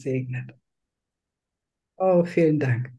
[0.00, 0.54] segnet.
[1.96, 2.90] Oh, vielen Dank.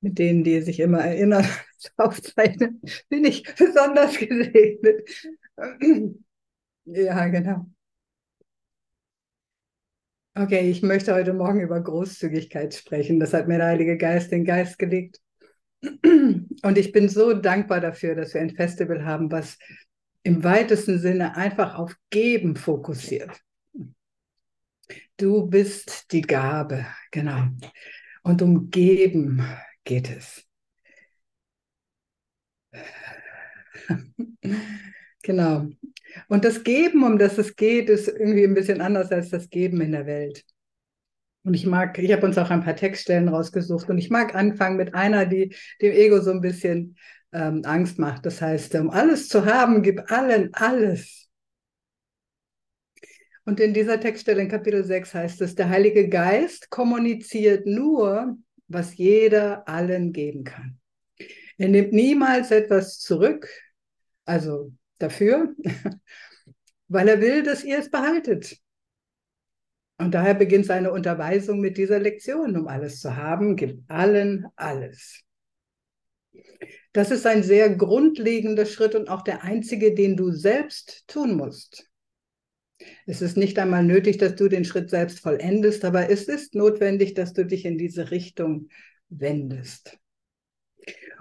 [0.00, 1.46] Mit denen, die sich immer erinnern,
[1.96, 5.08] aufzeichnen, bin ich besonders gesegnet.
[6.86, 7.66] Ja, genau.
[10.34, 13.20] Okay, ich möchte heute Morgen über Großzügigkeit sprechen.
[13.20, 15.20] Das hat mir der Heilige Geist den Geist gelegt.
[15.82, 19.58] Und ich bin so dankbar dafür, dass wir ein Festival haben, was
[20.22, 23.40] im weitesten Sinne einfach auf Geben fokussiert.
[25.20, 27.48] Du bist die Gabe, genau.
[28.22, 29.46] Und um Geben
[29.84, 30.46] geht es.
[35.22, 35.66] genau.
[36.28, 39.82] Und das Geben, um das es geht, ist irgendwie ein bisschen anders als das Geben
[39.82, 40.42] in der Welt.
[41.42, 44.78] Und ich mag, ich habe uns auch ein paar Textstellen rausgesucht und ich mag anfangen
[44.78, 46.96] mit einer, die dem Ego so ein bisschen
[47.32, 48.24] ähm, Angst macht.
[48.24, 51.19] Das heißt, um alles zu haben, gib allen alles.
[53.50, 58.96] Und in dieser Textstelle in Kapitel 6 heißt es, der Heilige Geist kommuniziert nur, was
[58.96, 60.78] jeder allen geben kann.
[61.58, 63.48] Er nimmt niemals etwas zurück,
[64.24, 65.52] also dafür,
[66.86, 68.56] weil er will, dass ihr es behaltet.
[69.98, 75.24] Und daher beginnt seine Unterweisung mit dieser Lektion, um alles zu haben, gib allen alles.
[76.92, 81.89] Das ist ein sehr grundlegender Schritt und auch der einzige, den du selbst tun musst.
[83.06, 87.14] Es ist nicht einmal nötig, dass du den Schritt selbst vollendest, aber es ist notwendig,
[87.14, 88.68] dass du dich in diese Richtung
[89.08, 89.98] wendest.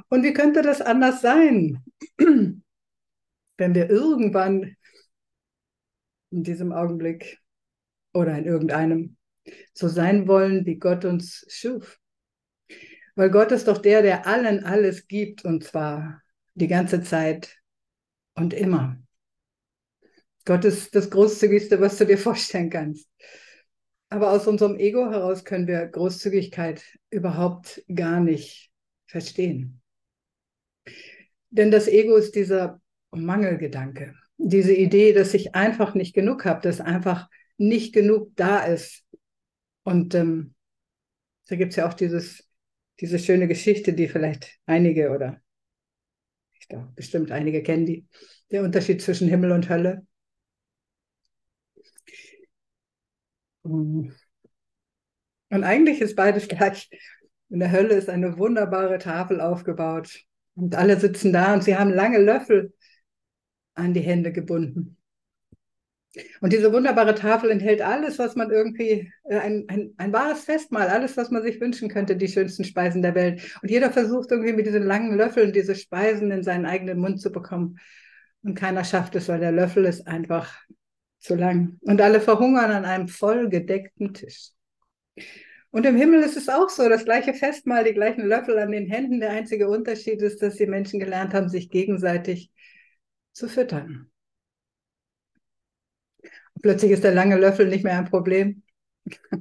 [0.10, 1.84] Und wie könnte das anders sein,
[2.18, 2.64] wenn
[3.58, 4.76] wir irgendwann
[6.32, 7.40] in diesem Augenblick
[8.14, 9.18] oder in irgendeinem
[9.74, 12.00] so sein wollen, wie Gott uns schuf?
[13.16, 16.22] Weil Gott ist doch der, der allen alles gibt und zwar
[16.54, 17.58] die ganze Zeit
[18.36, 18.98] und immer.
[20.50, 23.08] Gott ist das Großzügigste, was du dir vorstellen kannst.
[24.10, 28.72] Aber aus unserem Ego heraus können wir Großzügigkeit überhaupt gar nicht
[29.06, 29.80] verstehen.
[31.52, 36.82] Denn das Ego ist dieser Mangelgedanke, diese Idee, dass ich einfach nicht genug habe, dass
[36.82, 39.06] einfach nicht genug da ist.
[39.84, 40.56] Und ähm,
[41.48, 42.50] da gibt es ja auch dieses
[43.02, 45.40] diese schöne Geschichte, die vielleicht einige oder
[46.60, 48.08] ich glaube bestimmt einige kennen, die,
[48.50, 50.08] der Unterschied zwischen Himmel und Hölle.
[53.64, 54.14] Und
[55.50, 56.90] eigentlich ist beides gleich.
[57.50, 60.24] In der Hölle ist eine wunderbare Tafel aufgebaut
[60.56, 62.74] und alle sitzen da und sie haben lange Löffel
[63.74, 64.98] an die Hände gebunden.
[66.42, 70.88] Und diese wunderbare Tafel enthält alles, was man irgendwie, äh, ein, ein, ein wahres Festmahl,
[70.88, 73.60] alles, was man sich wünschen könnte, die schönsten Speisen der Welt.
[73.62, 77.32] Und jeder versucht irgendwie mit diesen langen Löffeln diese Speisen in seinen eigenen Mund zu
[77.32, 77.80] bekommen.
[78.42, 80.52] Und keiner schafft es, weil der Löffel ist einfach
[81.20, 81.78] zu lang.
[81.82, 84.52] Und alle verhungern an einem vollgedeckten Tisch.
[85.72, 88.88] Und im Himmel ist es auch so, das gleiche Festmahl, die gleichen Löffel an den
[88.88, 89.20] Händen.
[89.20, 92.52] Der einzige Unterschied ist, dass die Menschen gelernt haben, sich gegenseitig
[93.34, 94.10] zu füttern.
[96.62, 98.64] Plötzlich ist der lange Löffel nicht mehr ein Problem,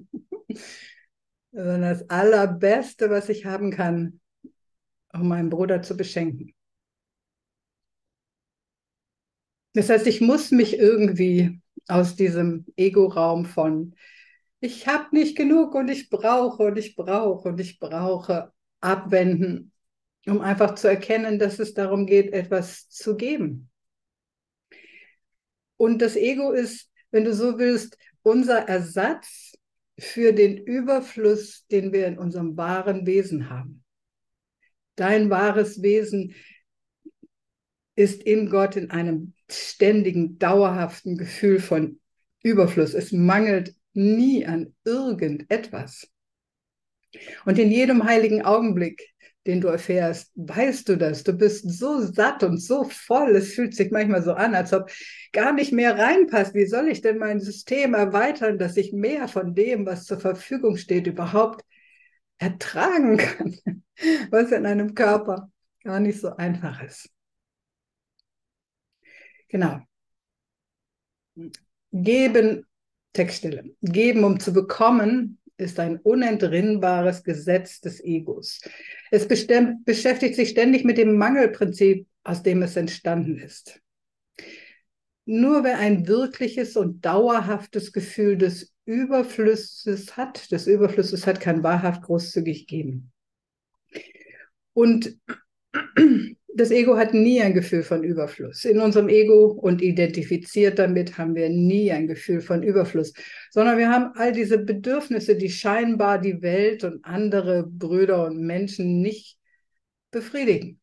[1.50, 4.20] sondern das Allerbeste, was ich haben kann,
[5.12, 6.54] um meinen Bruder zu beschenken.
[9.72, 13.94] Das heißt, ich muss mich irgendwie aus diesem Ego-Raum von
[14.60, 19.72] ich habe nicht genug und ich brauche und ich brauche und ich brauche abwenden,
[20.26, 23.70] um einfach zu erkennen, dass es darum geht, etwas zu geben.
[25.76, 29.52] Und das Ego ist wenn du so willst, unser Ersatz
[29.98, 33.84] für den Überfluss, den wir in unserem wahren Wesen haben.
[34.96, 36.34] Dein wahres Wesen
[37.94, 42.00] ist in Gott in einem ständigen, dauerhaften Gefühl von
[42.42, 42.94] Überfluss.
[42.94, 46.08] Es mangelt nie an irgendetwas.
[47.44, 49.14] Und in jedem heiligen Augenblick
[49.48, 51.24] den du erfährst, weißt du das.
[51.24, 53.34] Du bist so satt und so voll.
[53.34, 54.90] Es fühlt sich manchmal so an, als ob
[55.32, 56.54] gar nicht mehr reinpasst.
[56.54, 60.76] Wie soll ich denn mein System erweitern, dass ich mehr von dem, was zur Verfügung
[60.76, 61.64] steht, überhaupt
[62.36, 63.56] ertragen kann?
[64.30, 65.50] Was in einem Körper
[65.82, 67.10] gar nicht so einfach ist.
[69.48, 69.80] Genau.
[71.92, 72.66] Geben,
[73.12, 73.74] Textstelle.
[73.82, 78.60] Geben, um zu bekommen, ist ein unentrinnbares Gesetz des Egos.
[79.10, 83.80] Es beschäftigt sich ständig mit dem Mangelprinzip, aus dem es entstanden ist.
[85.24, 92.02] Nur wer ein wirkliches und dauerhaftes Gefühl des Überflusses hat, des Überflusses hat, kann wahrhaft
[92.02, 93.12] großzügig geben.
[94.72, 95.18] Und
[96.58, 98.64] das Ego hat nie ein Gefühl von Überfluss.
[98.64, 103.12] In unserem Ego und identifiziert damit haben wir nie ein Gefühl von Überfluss,
[103.50, 109.00] sondern wir haben all diese Bedürfnisse, die scheinbar die Welt und andere Brüder und Menschen
[109.00, 109.38] nicht
[110.10, 110.80] befriedigen.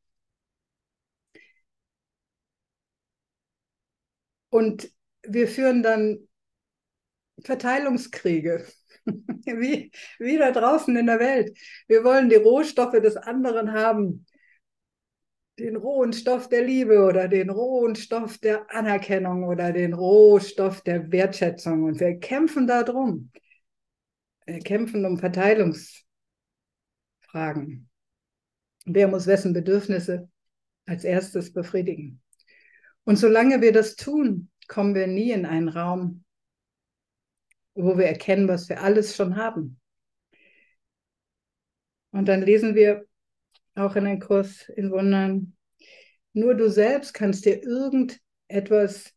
[4.50, 4.90] Und
[5.24, 6.20] wir führen dann
[7.44, 8.66] Verteilungskriege,
[9.06, 11.58] wie, wie da draußen in der Welt.
[11.88, 14.26] Wir wollen die Rohstoffe des anderen haben
[15.60, 21.12] den rohen Stoff der Liebe oder den rohen Stoff der Anerkennung oder den Rohstoff der
[21.12, 21.84] Wertschätzung.
[21.84, 23.32] Und wir kämpfen darum.
[24.46, 27.90] Wir kämpfen um Verteilungsfragen.
[28.86, 30.30] Wer muss wessen Bedürfnisse
[30.86, 32.22] als erstes befriedigen?
[33.06, 36.26] Und solange wir das tun, kommen wir nie in einen Raum,
[37.76, 39.80] wo wir erkennen, was wir alles schon haben.
[42.12, 43.06] Und dann lesen wir
[43.76, 45.56] auch in einem Kurs in Wundern.
[46.34, 49.14] Nur du selbst kannst dir irgendetwas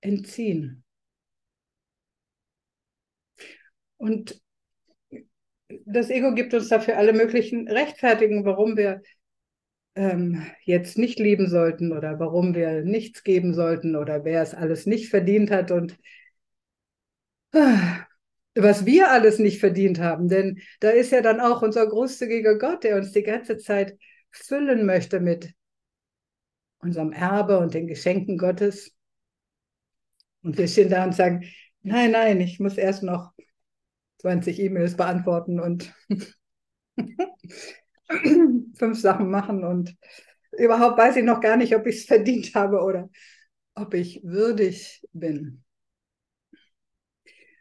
[0.00, 0.84] entziehen.
[3.96, 4.40] Und
[5.86, 9.02] das Ego gibt uns dafür alle möglichen Rechtfertigungen, warum wir
[9.94, 14.86] ähm, jetzt nicht lieben sollten oder warum wir nichts geben sollten oder wer es alles
[14.86, 15.96] nicht verdient hat und
[17.54, 18.06] ah,
[18.54, 20.28] was wir alles nicht verdient haben.
[20.28, 23.98] Denn da ist ja dann auch unser großzügiger Gott, der uns die ganze Zeit
[24.30, 25.54] füllen möchte mit
[26.78, 28.92] unserem Erbe und den Geschenken Gottes.
[30.42, 31.44] Und wir stehen da und sagen,
[31.82, 33.32] nein, nein, ich muss erst noch
[34.18, 35.94] 20 E-Mails beantworten und
[38.74, 39.96] fünf Sachen machen und
[40.52, 43.08] überhaupt weiß ich noch gar nicht, ob ich es verdient habe oder
[43.74, 45.64] ob ich würdig bin.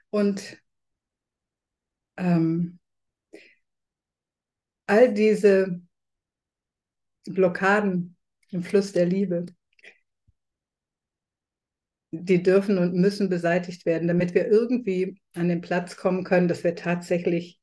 [0.10, 0.61] Und
[2.18, 2.80] ähm,
[4.88, 5.82] all diese
[7.26, 8.18] Blockaden
[8.50, 9.46] im Fluss der Liebe,
[12.12, 16.64] die dürfen und müssen beseitigt werden, damit wir irgendwie an den Platz kommen können, dass
[16.64, 17.60] wir tatsächlich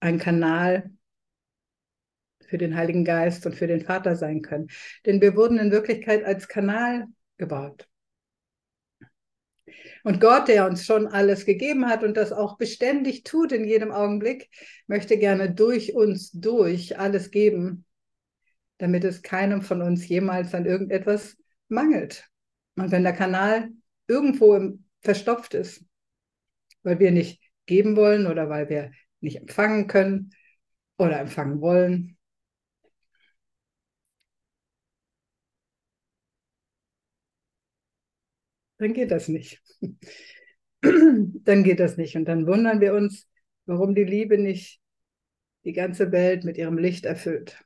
[0.00, 0.90] ein Kanal
[2.46, 4.68] für den Heiligen Geist und für den Vater sein können.
[5.06, 7.06] Denn wir wurden in Wirklichkeit als Kanal
[7.36, 7.88] gebaut.
[10.04, 13.90] Und Gott, der uns schon alles gegeben hat und das auch beständig tut in jedem
[13.90, 14.48] Augenblick,
[14.86, 17.84] möchte gerne durch uns durch alles geben,
[18.78, 21.36] damit es keinem von uns jemals an irgendetwas
[21.68, 22.28] mangelt.
[22.76, 23.70] Und wenn der Kanal
[24.06, 25.84] irgendwo verstopft ist,
[26.82, 30.30] weil wir nicht geben wollen oder weil wir nicht empfangen können
[30.96, 32.17] oder empfangen wollen,
[38.78, 39.62] dann geht das nicht.
[40.80, 42.16] dann geht das nicht.
[42.16, 43.28] Und dann wundern wir uns,
[43.66, 44.80] warum die Liebe nicht
[45.64, 47.62] die ganze Welt mit ihrem Licht erfüllt.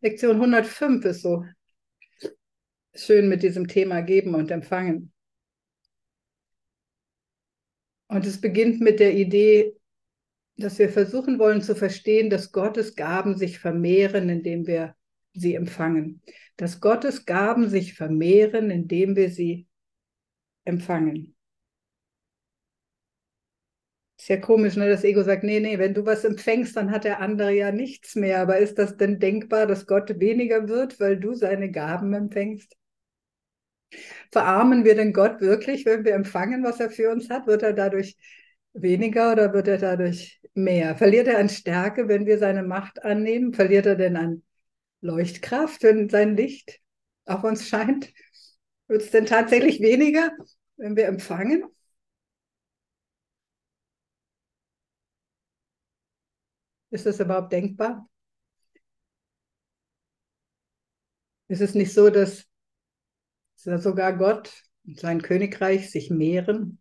[0.00, 1.44] Lektion 105 ist so
[2.94, 5.12] schön mit diesem Thema Geben und Empfangen.
[8.08, 9.74] Und es beginnt mit der Idee,
[10.56, 14.94] dass wir versuchen wollen zu verstehen, dass Gottes Gaben sich vermehren, indem wir
[15.34, 16.22] sie empfangen.
[16.56, 19.66] Dass Gottes Gaben sich vermehren, indem wir sie
[20.64, 21.34] empfangen.
[24.18, 24.88] Ist ja komisch, ne?
[24.88, 28.14] Das Ego sagt, nee, nee, wenn du was empfängst, dann hat der andere ja nichts
[28.14, 28.40] mehr.
[28.40, 32.76] Aber ist das denn denkbar, dass Gott weniger wird, weil du seine Gaben empfängst?
[34.30, 37.46] Verarmen wir denn Gott wirklich, wenn wir empfangen, was er für uns hat?
[37.46, 38.16] Wird er dadurch
[38.74, 40.96] weniger oder wird er dadurch mehr?
[40.96, 43.52] Verliert er an Stärke, wenn wir seine Macht annehmen?
[43.52, 44.42] Verliert er denn an
[45.02, 46.80] Leuchtkraft, wenn sein Licht
[47.26, 48.12] auf uns scheint?
[48.88, 50.32] Wird es denn tatsächlich weniger,
[50.76, 51.64] wenn wir empfangen?
[56.90, 58.08] Ist das überhaupt denkbar?
[61.48, 62.46] Ist es nicht so, dass
[63.56, 64.52] sogar Gott
[64.86, 66.80] und sein Königreich sich mehren,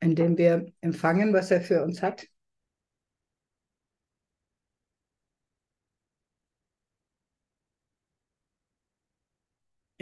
[0.00, 2.26] indem wir empfangen, was er für uns hat?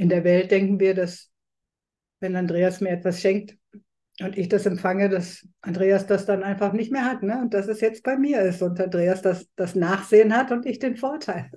[0.04, 1.32] In der Welt denken wir, dass
[2.20, 3.56] wenn Andreas mir etwas schenkt,
[4.20, 7.40] und ich das empfange, dass Andreas das dann einfach nicht mehr hat, ne?
[7.40, 10.78] Und dass es jetzt bei mir ist und Andreas das, das Nachsehen hat und ich
[10.78, 11.50] den Vorteil.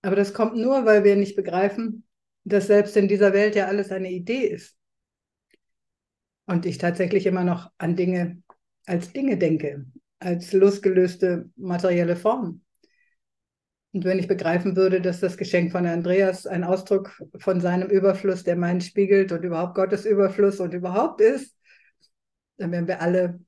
[0.00, 2.06] Aber das kommt nur, weil wir nicht begreifen,
[2.44, 4.78] dass selbst in dieser Welt ja alles eine Idee ist.
[6.46, 8.42] Und ich tatsächlich immer noch an Dinge
[8.86, 9.84] als Dinge denke,
[10.20, 12.63] als losgelöste materielle Formen.
[13.94, 18.42] Und wenn ich begreifen würde, dass das Geschenk von Andreas ein Ausdruck von seinem Überfluss,
[18.42, 21.56] der meinen spiegelt und überhaupt Gottes Überfluss und überhaupt ist,
[22.56, 23.38] dann wären wir alle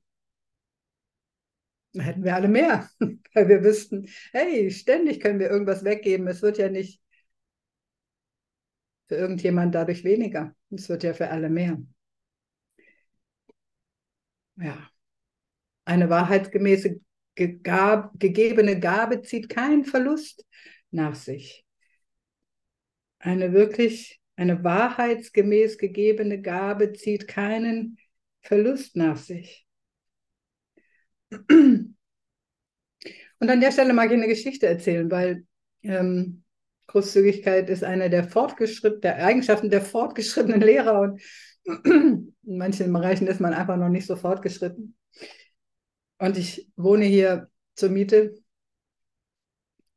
[1.93, 2.89] hätten wir alle mehr,
[3.33, 6.27] weil wir wüssten, hey, ständig können wir irgendwas weggeben.
[6.27, 7.01] Es wird ja nicht
[9.07, 10.55] für irgendjemand dadurch weniger.
[10.69, 11.77] Es wird ja für alle mehr.
[14.55, 14.89] Ja.
[15.85, 16.99] Eine wahrheitsgemäße
[17.37, 20.45] gegab, gegebene Gabe zieht keinen Verlust
[20.91, 21.65] nach sich.
[23.19, 27.97] Eine wirklich, eine wahrheitsgemäß gegebene Gabe zieht keinen
[28.41, 29.65] Verlust nach sich.
[31.29, 31.95] Und
[33.39, 35.45] an der Stelle mag ich eine Geschichte erzählen, weil
[35.83, 36.43] ähm,
[36.87, 41.21] Großzügigkeit ist eine der, fortgeschritt der Eigenschaften der fortgeschrittenen Lehrer und
[41.85, 44.96] in manchen Bereichen ist man einfach noch nicht so fortgeschritten.
[46.19, 48.33] Und ich wohne hier zur Miete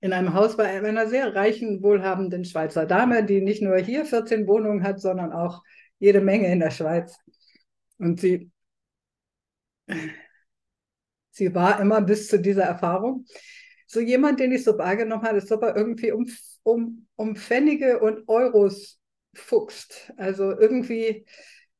[0.00, 4.46] in einem Haus bei einer sehr reichen, wohlhabenden Schweizer Dame, die nicht nur hier 14
[4.46, 5.62] Wohnungen hat, sondern auch
[5.98, 7.18] jede Menge in der Schweiz.
[7.98, 8.50] Und sie,
[11.30, 13.26] sie war immer bis zu dieser Erfahrung
[13.90, 16.24] so jemand, den ich so wahrgenommen habe, ist aber irgendwie um,
[16.62, 19.00] um, um Pfennige und Euros
[19.34, 20.12] fuchst.
[20.16, 21.26] Also irgendwie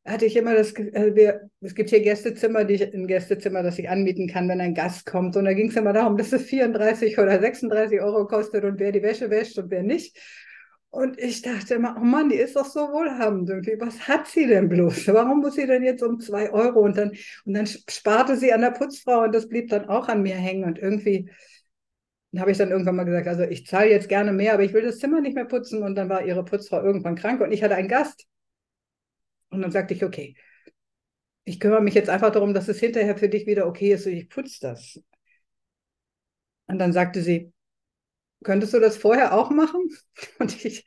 [0.05, 3.79] hatte ich immer das also wir, es gibt hier Gästezimmer, die ich, ein Gästezimmer, das
[3.79, 5.37] ich anmieten kann, wenn ein Gast kommt.
[5.37, 8.93] Und da ging es immer darum, dass es 34 oder 36 Euro kostet und wer
[8.93, 10.17] die Wäsche wäscht und wer nicht.
[10.91, 13.77] Und ich dachte immer, oh Mann, die ist doch so wohlhabend irgendwie.
[13.79, 15.07] Was hat sie denn bloß?
[15.09, 16.81] Warum muss sie denn jetzt um zwei Euro?
[16.81, 17.11] Und dann,
[17.45, 20.65] und dann sparte sie an der Putzfrau und das blieb dann auch an mir hängen.
[20.65, 21.31] Und irgendwie
[22.37, 24.83] habe ich dann irgendwann mal gesagt, also ich zahle jetzt gerne mehr, aber ich will
[24.83, 25.83] das Zimmer nicht mehr putzen.
[25.85, 28.27] Und dann war ihre Putzfrau irgendwann krank und ich hatte einen Gast.
[29.51, 30.37] Und dann sagte ich, okay,
[31.45, 34.13] ich kümmere mich jetzt einfach darum, dass es hinterher für dich wieder okay ist und
[34.13, 35.01] ich putze das.
[36.67, 37.53] Und dann sagte sie,
[38.45, 39.89] könntest du das vorher auch machen?
[40.39, 40.87] Und ich,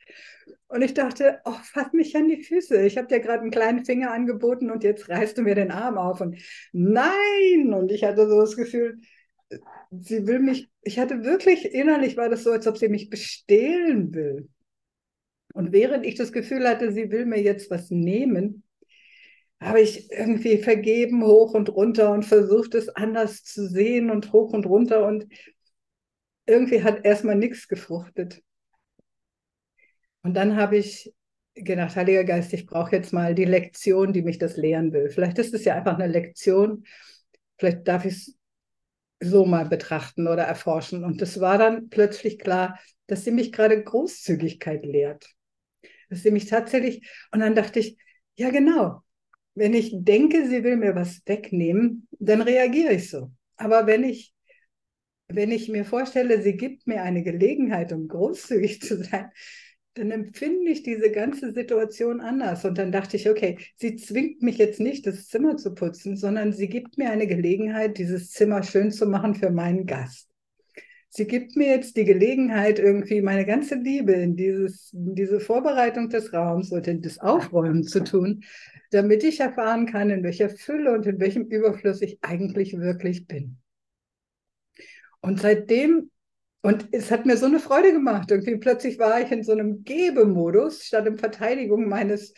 [0.68, 2.84] und ich dachte, oh, fass mich an die Füße.
[2.84, 5.98] Ich habe dir gerade einen kleinen Finger angeboten und jetzt reißt du mir den Arm
[5.98, 6.20] auf.
[6.20, 6.36] Und
[6.72, 7.72] nein!
[7.72, 8.98] Und ich hatte so das Gefühl,
[9.90, 14.12] sie will mich, ich hatte wirklich innerlich war das so, als ob sie mich bestehlen
[14.14, 14.48] will.
[15.54, 18.64] Und während ich das Gefühl hatte, sie will mir jetzt was nehmen,
[19.60, 24.52] habe ich irgendwie vergeben hoch und runter und versucht es anders zu sehen und hoch
[24.52, 25.26] und runter und
[26.44, 28.42] irgendwie hat erstmal nichts gefruchtet.
[30.22, 31.14] Und dann habe ich
[31.54, 35.08] gedacht, Heiliger Geist, ich brauche jetzt mal die Lektion, die mich das lehren will.
[35.08, 36.84] Vielleicht ist es ja einfach eine Lektion.
[37.58, 38.38] Vielleicht darf ich es
[39.20, 41.04] so mal betrachten oder erforschen.
[41.04, 45.34] Und es war dann plötzlich klar, dass sie mich gerade Großzügigkeit lehrt.
[46.10, 47.96] Dass sie mich tatsächlich, und dann dachte ich,
[48.36, 49.02] ja genau,
[49.54, 53.30] wenn ich denke, sie will mir was wegnehmen, dann reagiere ich so.
[53.56, 54.32] Aber wenn ich,
[55.28, 59.30] wenn ich mir vorstelle, sie gibt mir eine Gelegenheit, um großzügig zu sein,
[59.94, 62.64] dann empfinde ich diese ganze Situation anders.
[62.64, 66.52] Und dann dachte ich, okay, sie zwingt mich jetzt nicht, das Zimmer zu putzen, sondern
[66.52, 70.33] sie gibt mir eine Gelegenheit, dieses Zimmer schön zu machen für meinen Gast.
[71.16, 76.08] Sie gibt mir jetzt die Gelegenheit, irgendwie meine ganze Liebe in, dieses, in diese Vorbereitung
[76.08, 78.42] des Raums und in das Aufräumen zu tun,
[78.90, 83.58] damit ich erfahren kann, in welcher Fülle und in welchem Überfluss ich eigentlich wirklich bin.
[85.20, 86.10] Und seitdem
[86.62, 88.30] und es hat mir so eine Freude gemacht.
[88.30, 92.32] Irgendwie plötzlich war ich in so einem Gebemodus statt in Verteidigung meines,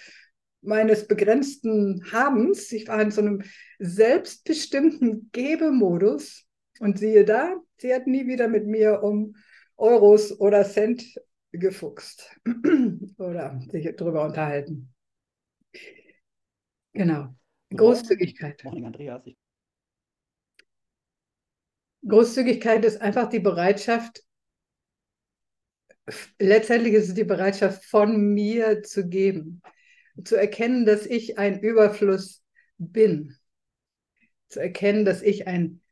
[0.61, 2.73] meines begrenzten Habens.
[2.73, 3.43] Ich war in so einem
[3.79, 6.46] selbstbestimmten Gebemodus.
[6.81, 9.37] Und siehe da, sie hat nie wieder mit mir um
[9.77, 11.05] Euros oder Cent
[11.53, 12.31] gefuchst
[13.19, 14.93] oder sich darüber unterhalten.
[16.93, 17.35] Genau.
[17.75, 18.63] Großzügigkeit.
[22.07, 24.23] Großzügigkeit ist einfach die Bereitschaft,
[26.39, 29.61] letztendlich ist es die Bereitschaft von mir zu geben,
[30.25, 32.45] zu erkennen, dass ich ein Überfluss
[32.79, 33.37] bin,
[34.49, 35.83] zu erkennen, dass ich ein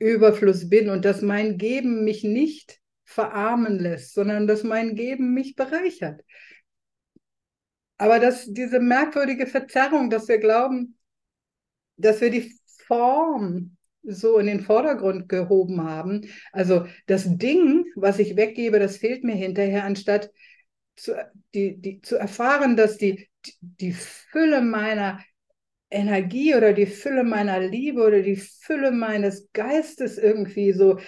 [0.00, 5.54] Überfluss bin und dass mein Geben mich nicht verarmen lässt, sondern dass mein Geben mich
[5.54, 6.22] bereichert.
[7.98, 10.96] Aber dass diese merkwürdige Verzerrung, dass wir glauben,
[11.96, 12.52] dass wir die
[12.86, 16.22] Form so in den Vordergrund gehoben haben.
[16.52, 20.30] Also das Ding, was ich weggebe, das fehlt mir hinterher, anstatt
[20.96, 21.12] zu,
[21.54, 23.28] die, die, zu erfahren, dass die,
[23.60, 25.20] die Fülle meiner
[25.90, 30.98] Energie oder die Fülle meiner Liebe oder die Fülle meines Geistes irgendwie so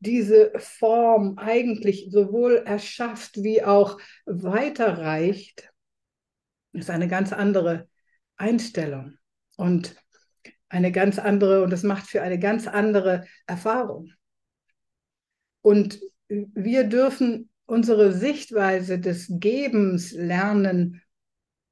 [0.00, 5.72] diese Form eigentlich sowohl erschafft wie auch weiterreicht,
[6.72, 7.88] ist eine ganz andere
[8.36, 9.14] Einstellung.
[9.56, 9.96] Und
[10.68, 14.10] eine ganz andere und das macht für eine ganz andere Erfahrung.
[15.62, 21.00] Und wir dürfen unsere Sichtweise des Gebens lernen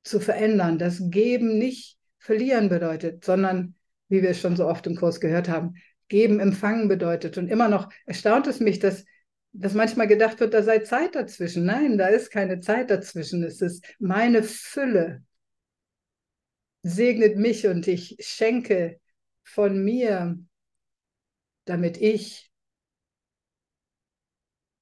[0.05, 0.79] zu verändern.
[0.79, 3.75] Das Geben nicht verlieren bedeutet, sondern,
[4.09, 5.75] wie wir es schon so oft im Kurs gehört haben,
[6.09, 7.37] geben, empfangen bedeutet.
[7.37, 9.05] Und immer noch erstaunt es mich, dass,
[9.53, 11.65] dass manchmal gedacht wird, da sei Zeit dazwischen.
[11.65, 13.43] Nein, da ist keine Zeit dazwischen.
[13.43, 15.25] Es ist meine Fülle.
[16.85, 19.01] Segnet mich und ich schenke
[19.43, 20.39] von mir,
[21.65, 22.53] damit ich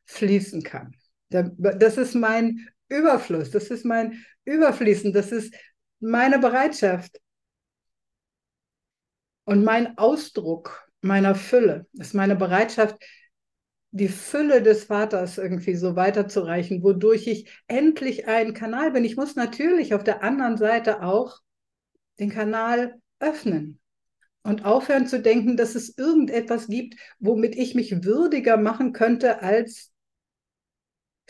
[0.04, 0.94] fließen kann.
[1.28, 5.54] Das ist mein Überfluss, das ist mein Überfließen, das ist
[6.00, 7.20] meine Bereitschaft
[9.44, 12.96] und mein Ausdruck meiner Fülle, ist meine Bereitschaft,
[13.92, 19.04] die Fülle des Vaters irgendwie so weiterzureichen, wodurch ich endlich ein Kanal bin.
[19.04, 21.40] Ich muss natürlich auf der anderen Seite auch
[22.20, 23.80] den Kanal öffnen
[24.42, 29.90] und aufhören zu denken, dass es irgendetwas gibt, womit ich mich würdiger machen könnte als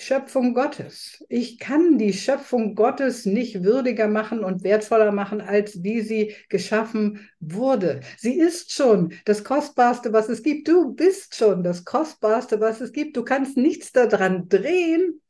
[0.00, 1.22] Schöpfung Gottes.
[1.28, 7.28] Ich kann die Schöpfung Gottes nicht würdiger machen und wertvoller machen, als wie sie geschaffen
[7.38, 8.00] wurde.
[8.16, 10.68] Sie ist schon das Kostbarste, was es gibt.
[10.68, 13.16] Du bist schon das Kostbarste, was es gibt.
[13.16, 15.20] Du kannst nichts daran drehen,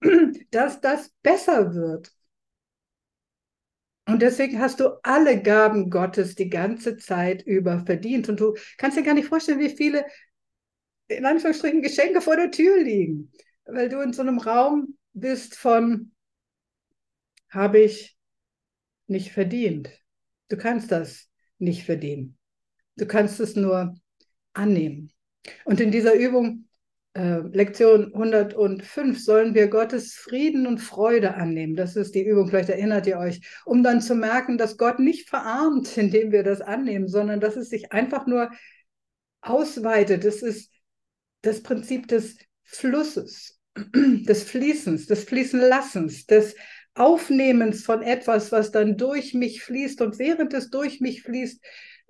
[0.50, 2.10] dass das besser wird.
[4.06, 8.28] Und deswegen hast du alle Gaben Gottes die ganze Zeit über verdient.
[8.30, 10.06] Und du kannst dir gar nicht vorstellen, wie viele,
[11.08, 13.30] in Anführungsstrichen, Geschenke vor der Tür liegen
[13.66, 16.12] weil du in so einem Raum bist von,
[17.50, 18.16] habe ich
[19.06, 19.90] nicht verdient.
[20.48, 21.28] Du kannst das
[21.58, 22.36] nicht verdienen.
[22.96, 23.94] Du kannst es nur
[24.52, 25.12] annehmen.
[25.64, 26.68] Und in dieser Übung,
[27.14, 31.76] äh, Lektion 105, sollen wir Gottes Frieden und Freude annehmen.
[31.76, 35.28] Das ist die Übung, vielleicht erinnert ihr euch, um dann zu merken, dass Gott nicht
[35.28, 38.50] verarmt, indem wir das annehmen, sondern dass es sich einfach nur
[39.42, 40.24] ausweitet.
[40.24, 40.70] Das ist
[41.42, 43.58] das Prinzip des Flusses,
[43.94, 46.54] des Fließens, des Fließenlassens, des
[46.94, 51.62] Aufnehmens von etwas, was dann durch mich fließt und während es durch mich fließt,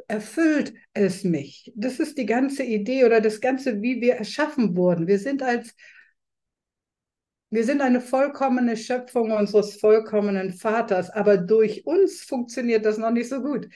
[0.09, 1.73] erfüllt es mich.
[1.75, 5.07] Das ist die ganze Idee oder das Ganze, wie wir erschaffen wurden.
[5.07, 5.75] Wir sind als
[7.51, 13.29] wir sind eine vollkommene Schöpfung unseres vollkommenen Vaters, aber durch uns funktioniert das noch nicht
[13.29, 13.69] so gut.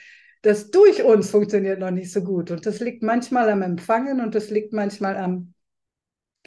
[0.43, 2.51] Das durch uns funktioniert noch nicht so gut.
[2.51, 5.55] Und das liegt manchmal am Empfangen und das liegt manchmal am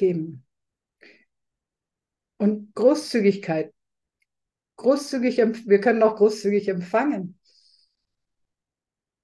[0.02, 0.44] geben.
[2.38, 3.72] Und Großzügigkeit.
[4.78, 7.38] Großzügig, wir können auch großzügig empfangen.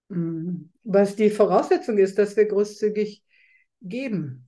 [0.09, 3.23] Mm, was die Voraussetzung ist, dass wir großzügig
[3.81, 4.47] geben.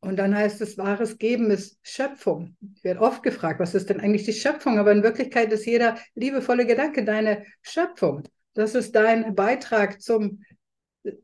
[0.00, 2.56] Und dann heißt es, wahres Geben ist Schöpfung.
[2.74, 4.78] Ich werde oft gefragt, was ist denn eigentlich die Schöpfung?
[4.78, 8.24] Aber in Wirklichkeit ist jeder liebevolle Gedanke deine Schöpfung.
[8.54, 10.42] Das ist dein Beitrag zum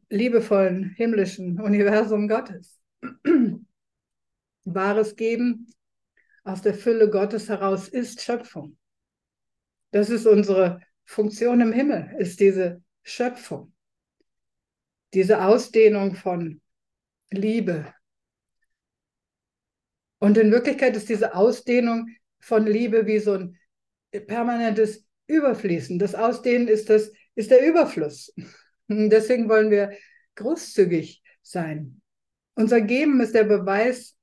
[0.09, 2.81] liebevollen himmlischen Universum Gottes.
[4.65, 5.67] Wahres Geben
[6.45, 8.77] aus der Fülle Gottes heraus ist Schöpfung.
[9.91, 13.73] Das ist unsere Funktion im Himmel, ist diese Schöpfung.
[15.15, 16.61] Diese Ausdehnung von
[17.31, 17.93] Liebe.
[20.19, 22.09] Und in Wirklichkeit ist diese Ausdehnung
[22.41, 23.59] von Liebe wie so ein
[24.27, 25.99] permanentes Überfließen.
[25.99, 28.33] Das Ausdehnen ist, das, ist der Überfluss.
[28.89, 29.97] Deswegen wollen wir
[30.35, 32.01] großzügig sein.
[32.55, 34.17] Unser Geben ist der Beweis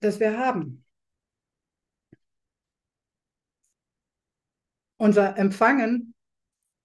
[0.00, 0.84] das wir haben.
[4.96, 6.14] Unser Empfangen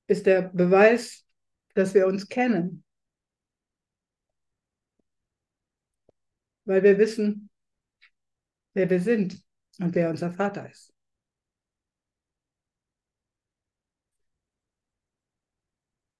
[0.08, 1.26] ist der Beweis,
[1.74, 2.84] dass wir uns kennen.
[6.66, 7.50] Weil wir wissen,
[8.74, 9.44] wer wir sind
[9.80, 10.94] und wer unser Vater ist.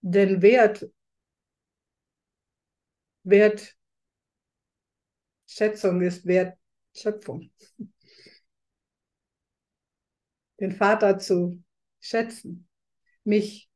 [0.02, 0.86] Denn Wert,
[3.24, 3.78] Wertschätzung
[6.02, 6.58] ist Wert
[6.96, 7.52] Schöpfung.
[10.60, 11.64] Den Vater zu
[12.00, 12.68] schätzen,
[13.24, 13.70] mich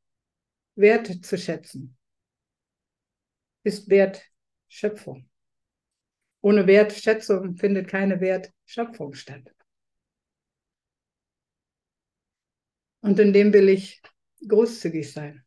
[0.74, 1.96] wert zu schätzen,
[3.64, 5.28] ist Wertschöpfung.
[6.40, 9.52] Ohne Wertschätzung findet keine Wertschöpfung statt.
[13.00, 14.00] Und in dem will ich
[14.46, 15.44] großzügig sein.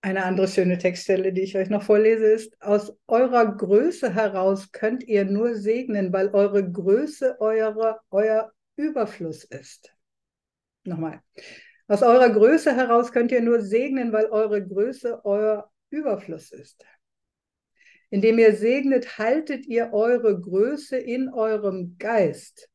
[0.00, 5.02] Eine andere schöne Textstelle, die ich euch noch vorlese, ist, aus eurer Größe heraus könnt
[5.02, 9.92] ihr nur segnen, weil eure Größe eure, euer Überfluss ist.
[10.84, 11.20] Nochmal.
[11.88, 16.84] Aus eurer Größe heraus könnt ihr nur segnen, weil eure Größe euer Überfluss ist.
[18.10, 22.70] Indem ihr segnet, haltet ihr eure Größe in eurem Geist.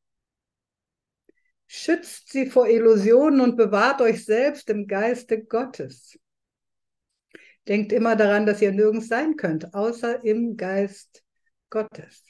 [1.66, 6.18] Schützt sie vor Illusionen und bewahrt euch selbst im Geiste Gottes.
[7.68, 11.24] Denkt immer daran, dass ihr nirgends sein könnt, außer im Geist
[11.70, 12.24] Gottes.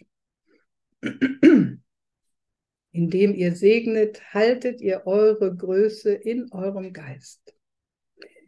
[2.93, 7.55] Indem ihr segnet, haltet ihr eure Größe in eurem Geist.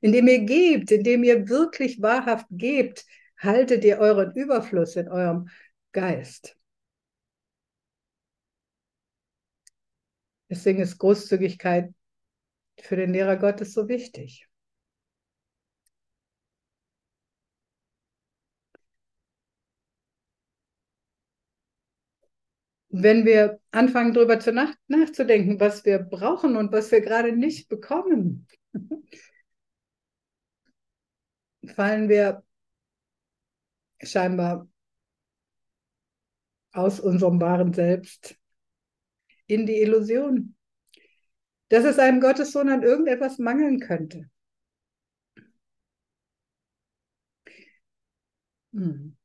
[0.00, 3.04] Indem ihr gebt, indem ihr wirklich wahrhaft gebt,
[3.38, 5.48] haltet ihr euren Überfluss in eurem
[5.92, 6.56] Geist.
[10.48, 11.92] Deswegen ist Großzügigkeit
[12.80, 14.45] für den Lehrer Gottes so wichtig.
[22.98, 28.46] Wenn wir anfangen, darüber nach nachzudenken, was wir brauchen und was wir gerade nicht bekommen,
[31.74, 32.42] fallen wir
[34.02, 34.66] scheinbar
[36.72, 38.38] aus unserem wahren Selbst
[39.46, 40.56] in die Illusion,
[41.68, 44.30] dass es einem Gottessohn an irgendetwas mangeln könnte.
[48.72, 49.15] Hm.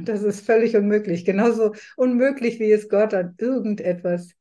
[0.00, 4.34] Und das ist völlig unmöglich, genauso unmöglich, wie es Gott an irgendetwas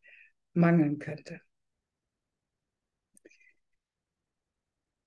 [0.54, 1.41] mangeln könnte.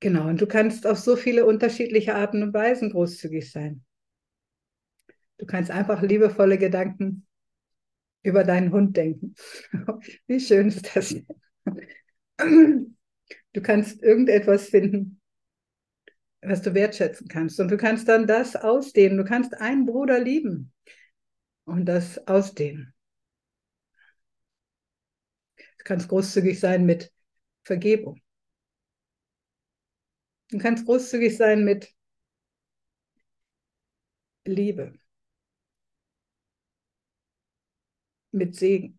[0.01, 3.83] Genau, und du kannst auf so viele unterschiedliche Arten und Weisen großzügig sein.
[5.39, 7.27] Du kannst einfach liebevolle Gedanken
[8.23, 9.35] über deinen Hund denken.
[10.27, 11.17] Wie schön ist das?
[12.37, 15.22] Du kannst irgendetwas finden,
[16.43, 17.61] was du wertschätzen kannst.
[17.61, 19.17] Und du kannst dann das ausdehnen.
[19.19, 20.73] Du kannst einen Bruder lieben
[21.65, 22.95] und das ausdehnen.
[25.79, 27.13] Du kannst großzügig sein mit
[27.65, 28.21] Vergebung.
[30.51, 31.93] Du kannst großzügig sein mit
[34.47, 34.93] Liebe,
[38.33, 38.99] mit Segen.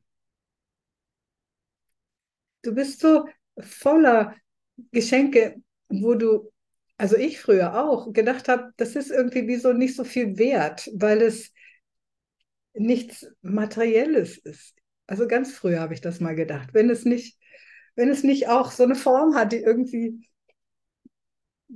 [2.64, 3.28] Du bist so
[3.60, 4.36] voller
[4.92, 6.52] Geschenke, wo du,
[6.98, 10.90] also ich früher auch, gedacht habe, das ist irgendwie wie so nicht so viel wert,
[10.94, 11.52] weil es
[12.74, 14.76] nichts Materielles ist.
[15.08, 16.74] Also ganz früher habe ich das mal gedacht.
[16.74, 17.38] Wenn es nicht,
[17.96, 20.28] wenn es nicht auch so eine Form hat, die irgendwie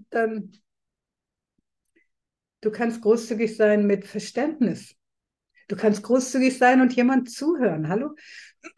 [0.10, 0.51] dann
[2.62, 4.95] du kannst großzügig sein mit Verständnis.
[5.67, 7.89] Du kannst großzügig sein und jemand zuhören.
[7.89, 8.15] Hallo?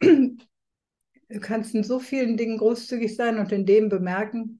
[0.00, 4.59] Du kannst in so vielen Dingen großzügig sein und in dem bemerken,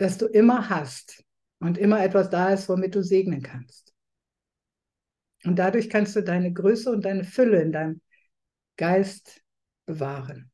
[0.00, 1.24] dass du immer hast
[1.60, 3.94] und immer etwas da ist, womit du segnen kannst.
[5.44, 8.00] Und dadurch kannst du deine Größe und deine Fülle in deinem
[8.76, 9.42] Geist
[9.86, 10.50] bewahren.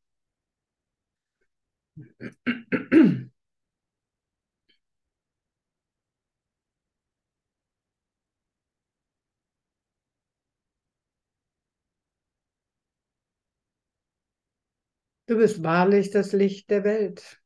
[15.27, 17.41] Du bist wahrlich das Licht der Welt.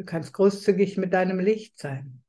[0.00, 2.22] Du kannst großzügig mit deinem Licht sein.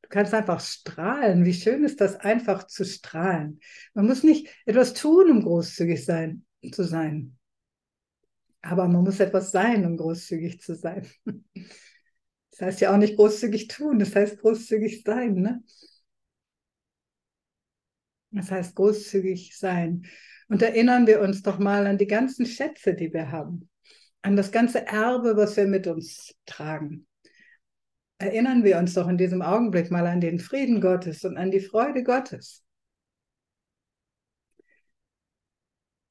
[0.00, 1.44] Du kannst einfach strahlen.
[1.44, 3.60] Wie schön ist das, einfach zu strahlen.
[3.92, 7.36] Man muss nicht etwas tun, um großzügig sein, zu sein.
[8.62, 11.06] Aber man muss etwas sein, um großzügig zu sein.
[12.52, 15.34] Das heißt ja auch nicht großzügig tun, das heißt großzügig sein.
[15.34, 15.64] Ne?
[18.30, 20.06] Das heißt großzügig sein.
[20.48, 23.68] Und erinnern wir uns doch mal an die ganzen Schätze, die wir haben
[24.24, 27.06] an das ganze Erbe, was wir mit uns tragen.
[28.16, 31.60] Erinnern wir uns doch in diesem Augenblick mal an den Frieden Gottes und an die
[31.60, 32.64] Freude Gottes.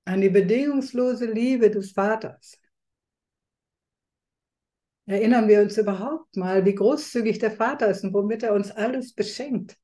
[0.06, 2.60] An die bedingungslose Liebe des Vaters.
[5.08, 9.13] Erinnern wir uns überhaupt mal, wie großzügig der Vater ist und womit er uns alles
[9.13, 9.76] beschenkt.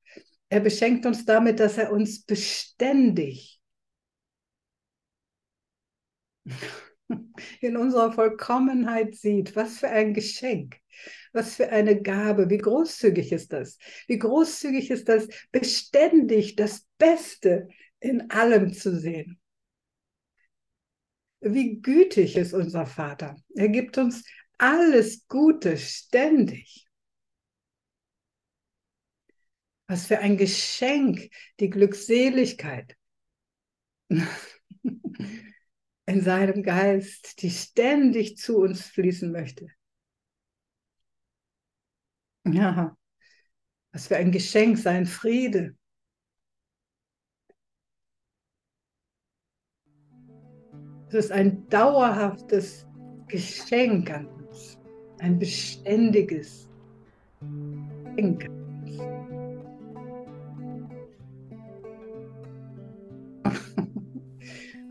[0.49, 3.59] Er beschenkt uns damit, dass er uns beständig
[7.61, 9.55] in unserer Vollkommenheit sieht.
[9.55, 10.77] Was für ein Geschenk,
[11.33, 13.77] was für eine Gabe, wie großzügig ist das?
[14.07, 17.69] Wie großzügig ist das, beständig das Beste
[17.99, 19.39] in allem zu sehen?
[21.41, 23.37] Wie gütig ist unser Vater.
[23.55, 24.25] Er gibt uns
[24.57, 26.85] alles Gute ständig.
[29.87, 32.95] Was für ein Geschenk, die Glückseligkeit.
[36.09, 39.67] in seinem Geist, die ständig zu uns fließen möchte.
[42.45, 42.97] Ja,
[43.91, 45.75] was für ein Geschenk, sein Friede.
[51.09, 52.87] Es ist ein dauerhaftes
[53.27, 54.79] Geschenk an uns,
[55.19, 56.67] ein beständiges
[57.39, 58.58] Geschenk.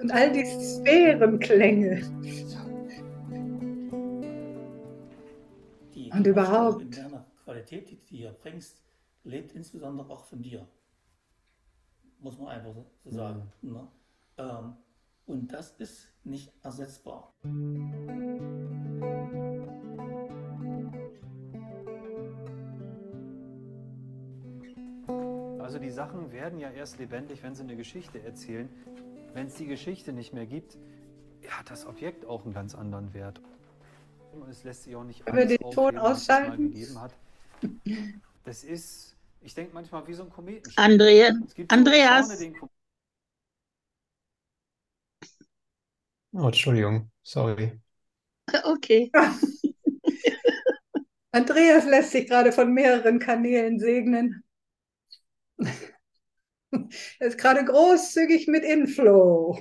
[0.01, 2.03] Und all die Sphärenklänge.
[5.95, 6.83] Die und überhaupt.
[6.83, 8.83] In deiner Qualität, die du hier bringst,
[9.25, 10.67] lebt insbesondere auch von dir.
[12.21, 13.53] muss man einfach so sagen.
[13.63, 13.73] Mhm.
[13.73, 13.89] Ne?
[14.39, 14.77] Ähm,
[15.27, 17.35] und das ist nicht ersetzbar.
[25.61, 28.71] Also die Sachen werden ja erst lebendig, wenn sie eine Geschichte erzählen.
[29.35, 30.79] Wenn es die Geschichte nicht mehr gibt,
[31.49, 33.41] hat das Objekt auch einen ganz anderen Wert.
[34.33, 36.71] Und es lässt sich auch nicht alles den Ton ausschalten.
[36.71, 37.15] gegeben hat.
[38.45, 40.73] Das ist, ich denke manchmal wie so ein Kometen.
[40.77, 41.33] Andrea,
[41.69, 42.43] Andreas.
[46.33, 47.79] oh, Entschuldigung, sorry.
[48.65, 49.13] Okay.
[51.33, 54.43] Andreas lässt sich gerade von mehreren Kanälen segnen.
[57.19, 59.61] Er ist gerade großzügig mit Inflow.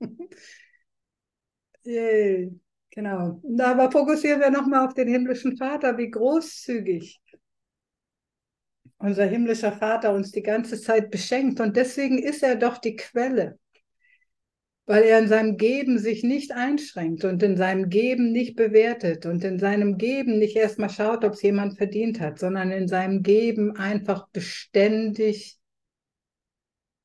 [1.84, 2.52] Yay.
[2.90, 3.40] Genau.
[3.42, 7.20] Und aber fokussieren wir nochmal auf den himmlischen Vater, wie großzügig
[8.98, 11.60] unser himmlischer Vater uns die ganze Zeit beschenkt.
[11.60, 13.58] Und deswegen ist er doch die Quelle,
[14.86, 19.44] weil er in seinem Geben sich nicht einschränkt und in seinem Geben nicht bewertet und
[19.44, 23.76] in seinem Geben nicht erstmal schaut, ob es jemand verdient hat, sondern in seinem Geben
[23.76, 25.58] einfach beständig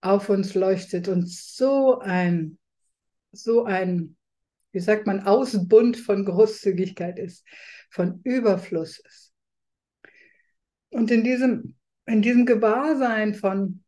[0.01, 2.57] auf uns leuchtet und so ein,
[3.31, 4.15] so ein,
[4.71, 7.45] wie sagt man, Ausbund von Großzügigkeit ist,
[7.89, 9.33] von Überfluss ist.
[10.89, 13.83] Und in diesem, in diesem Gewahrsein von,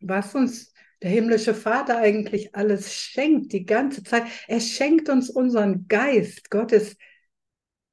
[0.00, 5.86] was uns der himmlische Vater eigentlich alles schenkt, die ganze Zeit, er schenkt uns unseren
[5.88, 6.96] Geist, Gottes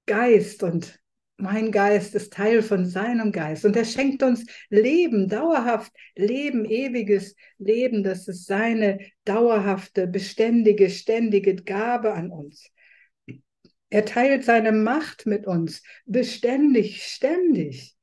[0.05, 1.00] Geist und
[1.41, 7.35] mein Geist ist Teil von seinem Geist und er schenkt uns Leben, dauerhaft Leben, ewiges
[7.57, 8.03] Leben.
[8.03, 12.69] Das ist seine dauerhafte, beständige, ständige Gabe an uns.
[13.89, 17.97] Er teilt seine Macht mit uns, beständig, ständig.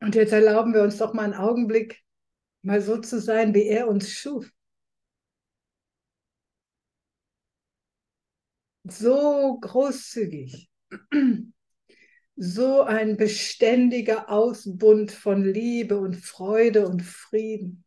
[0.00, 2.02] Und jetzt erlauben wir uns doch mal einen Augenblick,
[2.62, 4.50] mal so zu sein, wie er uns schuf.
[8.92, 10.70] So großzügig,
[12.36, 17.84] so ein beständiger Ausbund von Liebe und Freude und Frieden.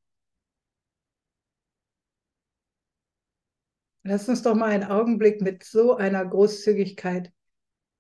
[4.04, 7.32] Lass uns doch mal einen Augenblick mit so einer Großzügigkeit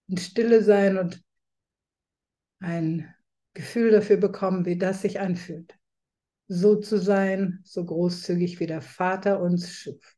[0.09, 1.23] in Stille sein und
[2.59, 3.13] ein
[3.53, 5.77] Gefühl dafür bekommen, wie das sich anfühlt.
[6.47, 10.15] So zu sein, so großzügig wie der Vater uns schuf.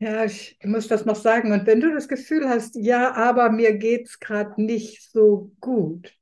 [0.00, 1.52] Ja, ich muss das noch sagen.
[1.52, 6.12] Und wenn du das Gefühl hast, ja, aber mir geht es gerade nicht so gut,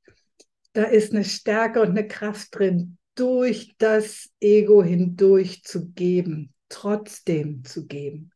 [0.73, 7.63] da ist eine Stärke und eine Kraft drin, durch das Ego hindurch zu geben, trotzdem
[7.63, 8.31] zu geben.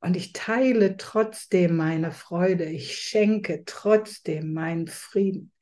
[0.00, 5.52] Und ich teile trotzdem meine Freude, ich schenke trotzdem meinen Frieden.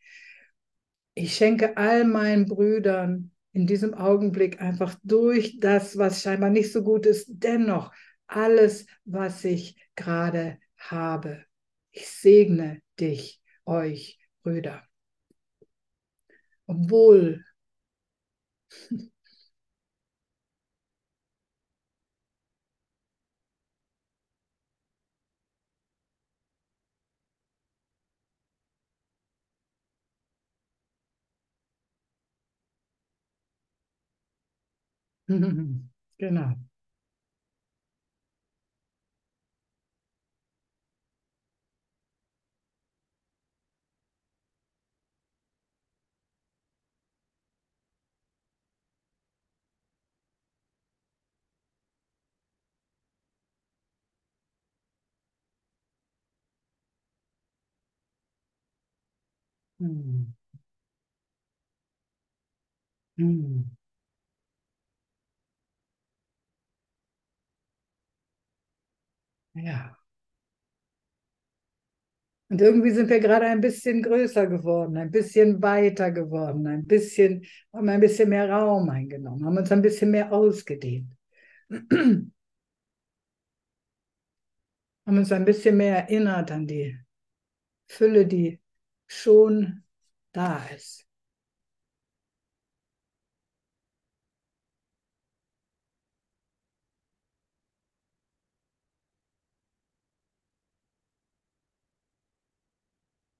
[1.15, 6.83] Ich schenke all meinen Brüdern in diesem Augenblick einfach durch das, was scheinbar nicht so
[6.83, 7.93] gut ist, dennoch
[8.37, 11.45] alles, was ich gerade habe.
[11.93, 14.83] Ich segne dich, euch, Brüder.
[16.67, 17.45] Obwohl
[36.19, 36.57] genau.
[59.83, 60.33] Hm.
[69.55, 69.99] Ja.
[72.49, 77.45] Und irgendwie sind wir gerade ein bisschen größer geworden, ein bisschen weiter geworden, ein bisschen,
[77.73, 81.09] haben ein bisschen mehr Raum eingenommen, haben uns ein bisschen mehr ausgedehnt.
[81.71, 82.33] haben
[85.07, 86.99] uns ein bisschen mehr erinnert an die
[87.89, 88.61] Fülle, die
[89.13, 89.85] schon
[90.33, 91.07] da ist.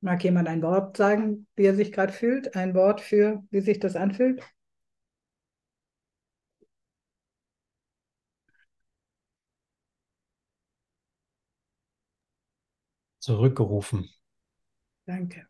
[0.03, 2.55] Mag jemand ein Wort sagen, wie er sich gerade fühlt?
[2.57, 4.43] Ein Wort für, wie sich das anfühlt?
[13.21, 14.11] Zurückgerufen.
[15.07, 15.47] Danke.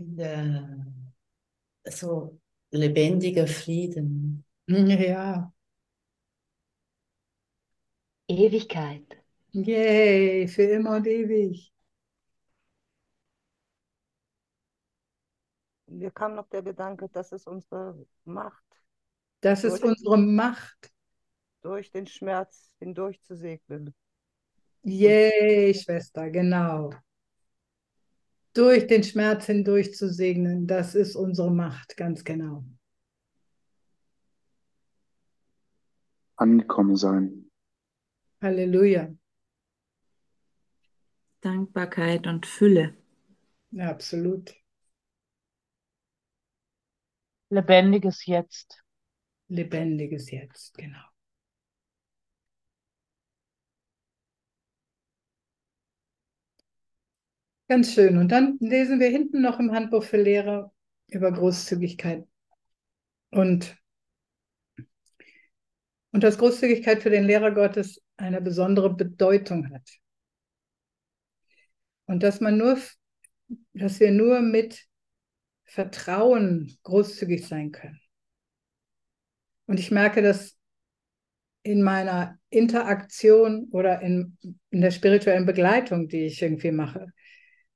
[0.00, 0.86] Der,
[1.90, 2.38] so
[2.70, 4.44] lebendiger Frieden.
[4.68, 5.52] Ja.
[8.28, 9.18] Ewigkeit.
[9.52, 11.72] Yay, für immer und ewig.
[15.86, 18.64] Mir kam noch der Gedanke, das ist unsere Macht,
[19.40, 20.92] Das ist unsere Macht.
[21.62, 23.94] durch den Schmerz hindurch zu segnen.
[24.84, 26.90] Yay, Schwester, genau.
[28.58, 32.64] Durch den Schmerz hindurch zu segnen, das ist unsere Macht, ganz genau.
[36.34, 37.52] Angekommen sein.
[38.42, 39.14] Halleluja.
[41.40, 42.96] Dankbarkeit und Fülle.
[43.70, 44.52] Ja, absolut.
[47.50, 48.82] Lebendiges Jetzt.
[49.46, 51.04] Lebendiges Jetzt, genau.
[57.68, 58.16] Ganz schön.
[58.16, 60.72] Und dann lesen wir hinten noch im Handbuch für Lehrer
[61.08, 62.26] über Großzügigkeit.
[63.30, 63.76] Und,
[66.12, 69.86] und dass Großzügigkeit für den Lehrer Gottes eine besondere Bedeutung hat.
[72.06, 72.78] Und dass man nur,
[73.74, 74.86] dass wir nur mit
[75.64, 78.00] Vertrauen großzügig sein können.
[79.66, 80.56] Und ich merke das
[81.62, 84.38] in meiner Interaktion oder in,
[84.70, 87.12] in der spirituellen Begleitung, die ich irgendwie mache,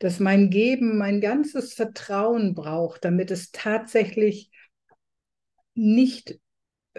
[0.03, 4.51] dass mein Geben mein ganzes Vertrauen braucht, damit es tatsächlich
[5.75, 6.41] nicht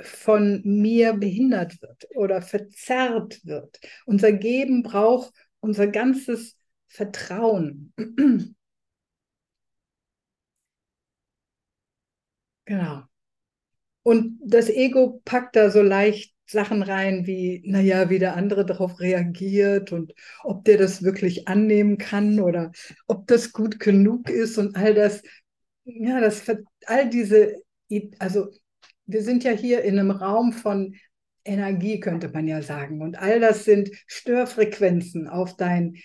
[0.02, 3.82] von mir behindert wird oder verzerrt wird.
[4.06, 7.94] Unser Geben braucht unser ganzes Vertrauen.
[12.66, 13.04] Genau.
[14.04, 19.02] Und das Ego packt da so leicht Sachen rein wie, naja, wie der andere darauf
[19.02, 20.14] reagiert und
[20.44, 22.72] ob der das wirklich annehmen kann oder
[23.08, 25.22] ob das gut genug ist und all das.
[25.84, 26.44] Ja, das,
[26.86, 27.62] all diese,
[28.20, 28.48] also
[29.06, 30.96] wir sind ja hier in einem Raum von
[31.44, 33.02] Energie, könnte man ja sagen.
[33.02, 35.98] Und all das sind Störfrequenzen auf dein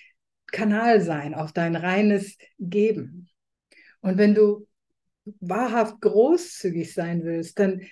[0.51, 3.29] Kanal sein, auf dein reines Geben.
[4.01, 4.67] Und wenn du
[5.41, 7.83] wahrhaft großzügig sein willst, dann,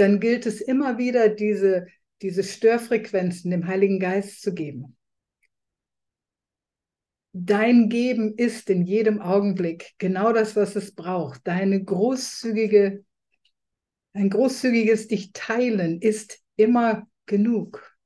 [0.00, 1.86] dann gilt es immer wieder, diese,
[2.22, 4.96] diese Störfrequenzen dem Heiligen Geist zu geben.
[7.32, 11.46] Dein Geben ist in jedem Augenblick genau das, was es braucht.
[11.46, 13.04] Deine großzügige,
[14.12, 17.96] ein großzügiges Dich teilen ist immer genug.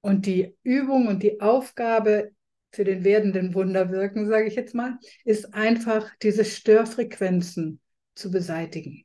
[0.00, 2.32] Und die Übung und die Aufgabe
[2.72, 7.80] für den werdenden Wunderwirken, sage ich jetzt mal, ist einfach diese Störfrequenzen
[8.18, 9.04] zu beseitigen.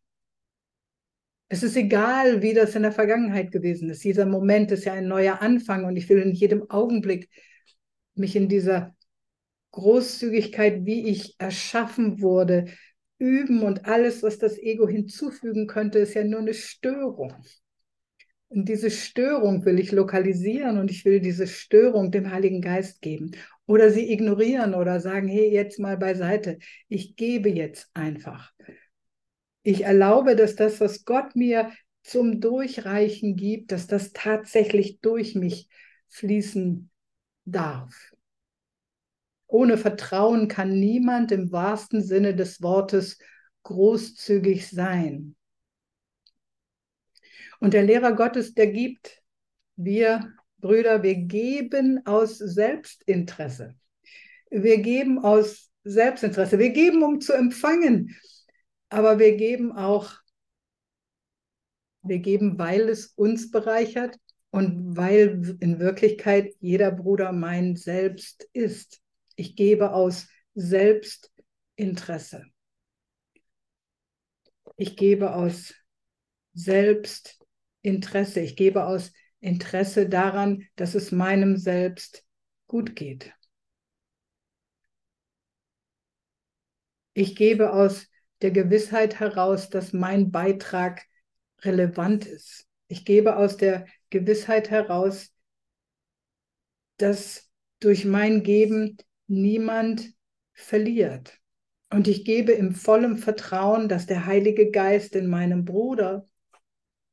[1.47, 4.04] Es ist egal, wie das in der Vergangenheit gewesen ist.
[4.04, 7.30] Dieser Moment ist ja ein neuer Anfang und ich will in jedem Augenblick
[8.15, 8.95] mich in dieser
[9.71, 12.65] Großzügigkeit, wie ich erschaffen wurde,
[13.19, 17.34] üben und alles, was das Ego hinzufügen könnte, ist ja nur eine Störung.
[18.49, 23.32] Und diese Störung will ich lokalisieren und ich will diese Störung dem Heiligen Geist geben.
[23.65, 26.60] Oder sie ignorieren oder sagen, hey, jetzt mal beiseite.
[26.88, 28.54] Ich gebe jetzt einfach.
[29.63, 31.71] Ich erlaube, dass das, was Gott mir
[32.04, 35.69] zum Durchreichen gibt, dass das tatsächlich durch mich
[36.10, 36.89] fließen
[37.45, 38.14] darf.
[39.47, 43.20] Ohne Vertrauen kann niemand im wahrsten Sinne des Wortes
[43.64, 45.36] großzügig sein.
[47.59, 49.22] Und der Lehrer Gottes, der gibt,
[49.76, 53.76] wir Brüder, wir geben aus Selbstinteresse.
[54.49, 56.59] Wir geben aus Selbstinteresse.
[56.59, 58.16] Wir geben, um zu empfangen.
[58.94, 60.14] Aber wir geben auch,
[62.04, 64.20] wir geben, weil es uns bereichert
[64.52, 69.02] und weil in Wirklichkeit jeder Bruder mein Selbst ist.
[69.36, 72.46] Ich gebe aus Selbstinteresse.
[74.78, 75.74] Ich gebe aus
[76.54, 78.41] Selbstinteresse.
[78.41, 82.24] Ich gebe aus Interesse daran, dass es meinem Selbst
[82.68, 83.34] gut geht.
[87.16, 88.12] Ich gebe aus
[88.44, 91.06] der Gewissheit heraus, dass mein Beitrag
[91.62, 92.68] relevant ist.
[92.88, 95.34] Ich gebe aus der Gewissheit heraus,
[96.98, 100.14] dass durch mein Geben niemand
[100.54, 101.39] verliert.
[101.89, 106.28] Und ich gebe im vollen Vertrauen, dass der Heilige Geist in meinem Bruder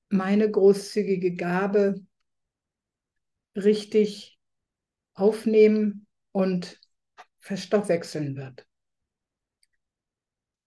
[0.09, 2.01] meine großzügige Gabe
[3.55, 4.39] richtig
[5.15, 6.81] aufnehmen und
[7.39, 8.67] verstoffwechseln wird.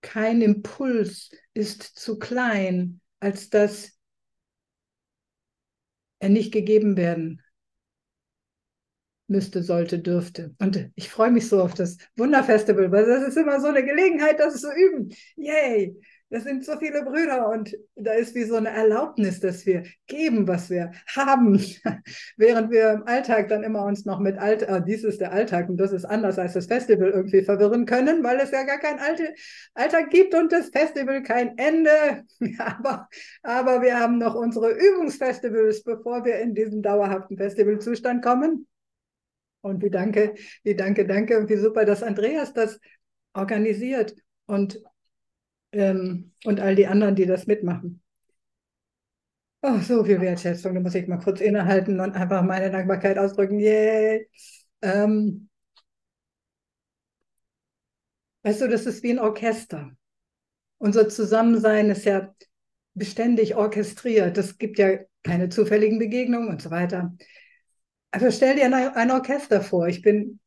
[0.03, 3.97] Kein Impuls ist zu klein, als dass
[6.19, 7.41] er nicht gegeben werden
[9.27, 10.53] müsste, sollte, dürfte.
[10.59, 14.39] Und ich freue mich so auf das Wunderfestival, weil das ist immer so eine Gelegenheit,
[14.39, 15.09] das zu üben.
[15.35, 15.95] Yay!
[16.33, 20.47] Das sind so viele Brüder und da ist wie so eine Erlaubnis, dass wir geben,
[20.47, 21.63] was wir haben,
[22.37, 25.69] während wir im Alltag dann immer uns noch mit Alt, ah, dies ist der Alltag
[25.69, 28.97] und das ist anders als das Festival irgendwie verwirren können, weil es ja gar kein
[28.97, 29.35] Alte,
[29.75, 32.23] Alltag gibt und das Festival kein Ende.
[32.57, 33.07] aber,
[33.43, 38.65] aber wir haben noch unsere Übungsfestivals, bevor wir in diesen dauerhaften Festivalzustand kommen.
[39.61, 42.79] Und wie danke, wie danke, danke wie super, dass Andreas das
[43.35, 44.15] organisiert
[44.47, 44.81] und,
[45.73, 48.01] ähm, und all die anderen, die das mitmachen.
[49.61, 50.73] Oh, so viel Wertschätzung.
[50.75, 53.59] Da muss ich mal kurz innehalten und einfach meine Dankbarkeit ausdrücken.
[53.59, 54.27] Yay!
[54.81, 55.49] Ähm,
[58.43, 59.91] weißt du, das ist wie ein Orchester.
[60.77, 62.35] Unser Zusammensein ist ja
[62.93, 64.37] beständig orchestriert.
[64.37, 67.15] Es gibt ja keine zufälligen Begegnungen und so weiter.
[68.11, 69.87] Also stell dir ein, Orchester vor.
[69.87, 70.39] Ich bin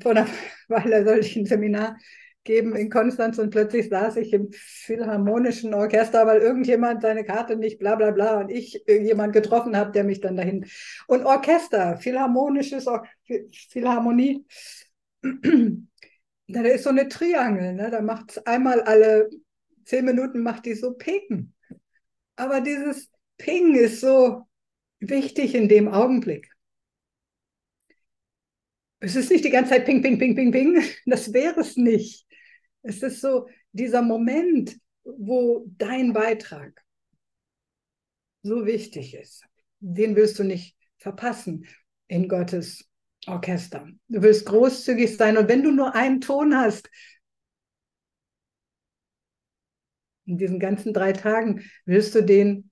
[0.00, 0.28] vor einer
[0.68, 1.98] Weile sollte ich ein Seminar
[2.44, 7.78] geben in Konstanz und plötzlich saß ich im Philharmonischen Orchester, weil irgendjemand seine Karte nicht
[7.78, 10.66] bla bla bla und ich jemand getroffen habe, der mich dann dahin.
[11.06, 13.06] Und Orchester, Philharmonisches Or
[13.70, 14.44] Philharmonie,
[15.22, 17.90] da ist so eine Triangel, ne?
[17.90, 19.28] da macht es einmal alle
[19.84, 21.52] zehn Minuten macht die so Ping.
[22.36, 24.46] Aber dieses Ping ist so
[25.00, 26.48] wichtig in dem Augenblick.
[29.00, 30.82] Es ist nicht die ganze Zeit ping, ping, ping, ping, ping.
[31.06, 32.26] Das wäre es nicht.
[32.82, 36.84] Es ist so dieser Moment, wo dein Beitrag
[38.42, 39.44] so wichtig ist.
[39.80, 41.66] Den willst du nicht verpassen
[42.08, 42.88] in Gottes
[43.26, 43.88] Orchester.
[44.08, 46.90] Du willst großzügig sein und wenn du nur einen Ton hast,
[50.24, 52.70] in diesen ganzen drei Tagen, willst du den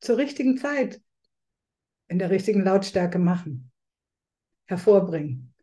[0.00, 1.00] zur richtigen Zeit
[2.08, 3.72] in der richtigen Lautstärke machen
[4.66, 5.54] hervorbringen.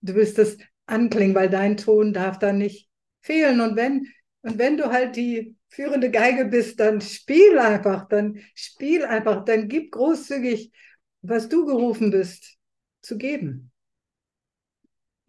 [0.00, 2.88] Du willst es anklingen, weil dein Ton darf dann nicht
[3.22, 3.60] fehlen.
[3.60, 4.06] Und wenn,
[4.42, 9.68] und wenn du halt die führende Geige bist, dann spiel einfach, dann spiel einfach, dann
[9.68, 10.72] gib großzügig,
[11.22, 12.58] was du gerufen bist,
[13.00, 13.72] zu geben.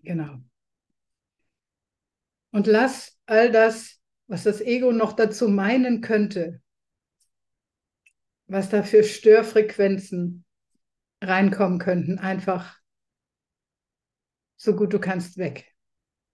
[0.04, 0.42] Genau.
[2.52, 6.62] Und lass all das, was das Ego noch dazu meinen könnte,
[8.48, 10.46] was da für Störfrequenzen
[11.22, 12.78] reinkommen könnten, einfach
[14.58, 15.74] so gut du kannst weg.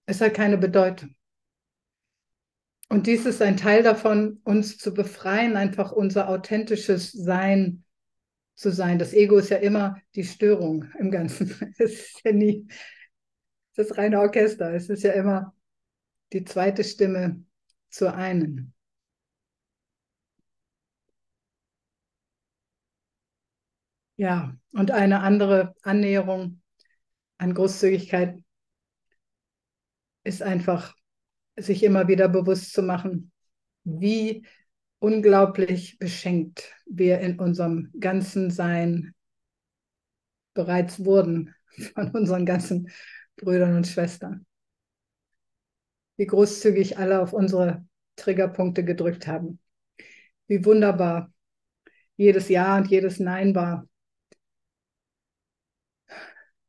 [0.05, 1.15] Es hat keine Bedeutung.
[2.89, 7.83] Und dies ist ein Teil davon, uns zu befreien, einfach unser authentisches Sein
[8.55, 8.97] zu sein.
[8.99, 11.49] Das Ego ist ja immer die Störung im Ganzen.
[11.77, 12.67] Es ist ja nie
[13.75, 14.73] das reine Orchester.
[14.73, 15.55] Es ist ja immer
[16.33, 17.43] die zweite Stimme
[17.89, 18.73] zur einen.
[24.17, 26.61] Ja, und eine andere Annäherung
[27.37, 28.43] an Großzügigkeit
[30.23, 30.95] ist einfach,
[31.59, 33.31] sich immer wieder bewusst zu machen,
[33.83, 34.45] wie
[34.99, 39.13] unglaublich beschenkt wir in unserem ganzen Sein
[40.53, 41.55] bereits wurden
[41.93, 42.89] von unseren ganzen
[43.35, 44.45] Brüdern und Schwestern.
[46.17, 47.85] Wie großzügig alle auf unsere
[48.17, 49.59] Triggerpunkte gedrückt haben.
[50.47, 51.31] Wie wunderbar
[52.17, 53.87] jedes Ja und jedes Nein war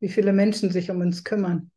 [0.01, 1.71] wie viele Menschen sich um uns kümmern.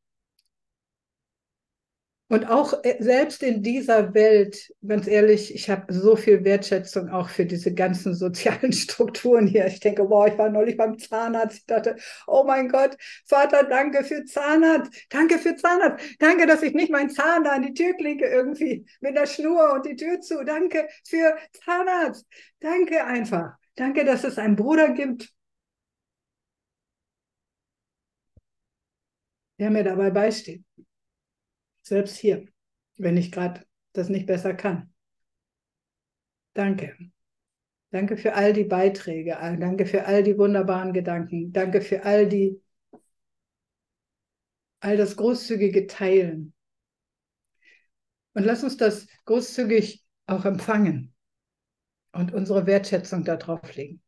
[2.29, 7.29] Und auch äh, selbst in dieser Welt, ganz ehrlich, ich habe so viel Wertschätzung auch
[7.29, 9.67] für diese ganzen sozialen Strukturen hier.
[9.67, 11.57] Ich denke, boah, ich war neulich beim Zahnarzt.
[11.57, 11.95] Ich dachte,
[12.25, 14.91] oh mein Gott, Vater, danke für Zahnarzt.
[15.09, 16.03] Danke für Zahnarzt.
[16.19, 19.73] Danke, dass ich nicht meinen Zahn da an die Tür klinke irgendwie mit der Schnur
[19.73, 20.43] und die Tür zu.
[20.43, 22.25] Danke für Zahnarzt.
[22.59, 23.53] Danke einfach.
[23.75, 25.33] Danke, dass es einen Bruder gibt,
[29.59, 30.63] der mir dabei beisteht.
[31.93, 32.47] Selbst hier,
[32.97, 34.91] wenn ich gerade das nicht besser kann.
[36.55, 36.97] Danke.
[37.91, 42.59] Danke für all die Beiträge, danke für all die wunderbaren Gedanken, danke für all die,
[44.79, 46.55] all das großzügige Teilen.
[48.33, 51.13] Und lass uns das großzügig auch empfangen
[52.11, 54.01] und unsere Wertschätzung darauf legen.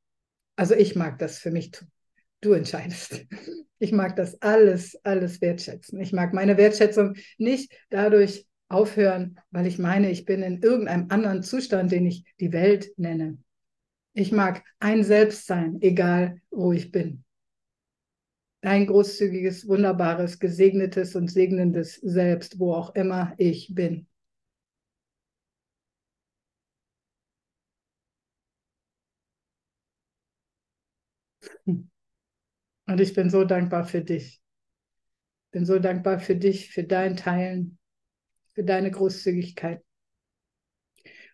[0.55, 1.91] Also ich mag das für mich tun.
[2.45, 3.25] Du entscheidest.
[3.79, 5.99] Ich mag das alles, alles wertschätzen.
[5.99, 11.41] Ich mag meine Wertschätzung nicht dadurch aufhören, weil ich meine, ich bin in irgendeinem anderen
[11.41, 13.39] Zustand, den ich die Welt nenne.
[14.13, 17.23] Ich mag ein Selbst sein, egal wo ich bin.
[18.61, 24.07] Ein großzügiges, wunderbares, gesegnetes und segnendes Selbst, wo auch immer ich bin.
[32.87, 34.41] Und ich bin so dankbar für dich.
[35.51, 37.79] Bin so dankbar für dich, für dein Teilen,
[38.53, 39.83] für deine Großzügigkeit.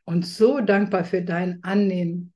[0.06, 2.34] Und so dankbar für dein Annehmen.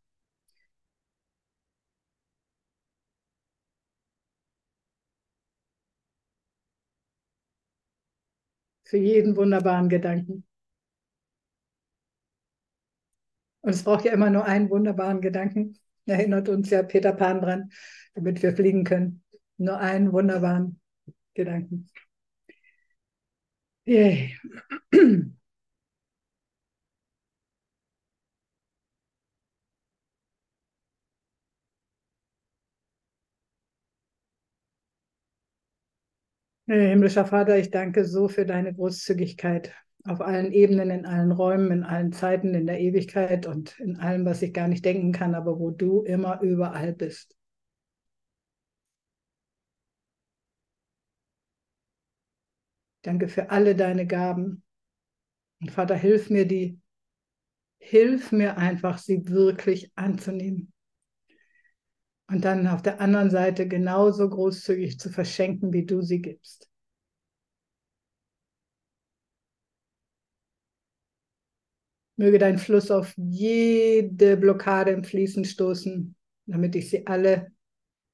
[8.84, 10.46] Für jeden wunderbaren Gedanken.
[13.62, 15.80] Und es braucht ja immer nur einen wunderbaren Gedanken.
[16.06, 17.70] Erinnert uns ja Peter Pan dran,
[18.14, 19.24] damit wir fliegen können.
[19.58, 20.80] Nur einen wunderbaren
[21.34, 21.88] Gedanken.
[23.86, 24.36] Yay.
[36.68, 39.74] Himmlischer Vater, ich danke so für deine Großzügigkeit
[40.06, 44.26] auf allen Ebenen, in allen Räumen, in allen Zeiten, in der Ewigkeit und in allem,
[44.26, 47.36] was ich gar nicht denken kann, aber wo du immer überall bist.
[53.02, 54.64] Danke für alle deine Gaben.
[55.62, 56.80] Und Vater, hilf mir die,
[57.80, 60.72] hilf mir einfach, sie wirklich anzunehmen.
[62.28, 66.70] Und dann auf der anderen Seite genauso großzügig zu verschenken, wie du sie gibst.
[72.18, 77.52] Möge dein Fluss auf jede Blockade im Fließen stoßen, damit ich sie alle